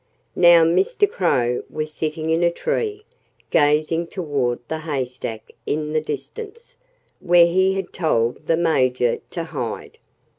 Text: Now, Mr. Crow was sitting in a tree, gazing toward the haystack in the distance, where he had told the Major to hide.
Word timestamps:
Now, 0.35 0.65
Mr. 0.65 1.07
Crow 1.07 1.61
was 1.69 1.93
sitting 1.93 2.31
in 2.31 2.41
a 2.41 2.49
tree, 2.49 3.05
gazing 3.51 4.07
toward 4.07 4.57
the 4.67 4.79
haystack 4.79 5.51
in 5.67 5.93
the 5.93 6.01
distance, 6.01 6.75
where 7.19 7.45
he 7.45 7.75
had 7.75 7.93
told 7.93 8.47
the 8.47 8.57
Major 8.57 9.19
to 9.29 9.43
hide. 9.43 9.99